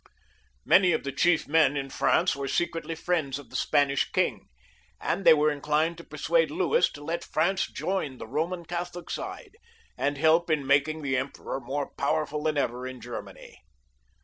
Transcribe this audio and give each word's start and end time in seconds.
Many 0.65 0.93
of 0.93 1.03
the 1.03 1.11
chief 1.11 1.41
XLii.] 1.45 1.53
LOUIS 1.53 1.53
XIIL 1.53 1.69
321 1.73 1.73
men 1.73 1.85
in 1.85 1.89
France 1.91 2.35
were 2.35 2.47
secretly 2.47 2.95
friends 2.95 3.37
of 3.37 3.49
the 3.51 3.55
Spanish 3.55 4.11
Mng, 4.11 4.39
and 4.99 5.23
they 5.23 5.33
were 5.35 5.51
inclined 5.51 5.99
to 5.99 6.03
persuade 6.03 6.49
Louis 6.49 6.89
to 6.93 7.03
let 7.03 7.23
France 7.23 7.67
join 7.67 8.17
the 8.17 8.25
Eoman 8.25 8.67
Catholic 8.67 9.11
side, 9.11 9.57
and 9.95 10.17
help 10.17 10.49
in 10.49 10.65
making 10.65 11.03
the 11.03 11.15
Emperor 11.17 11.59
more 11.59 11.91
powerful 11.99 12.41
than 12.41 12.57
ever 12.57 12.87
in 12.87 12.99
Germany. 12.99 13.59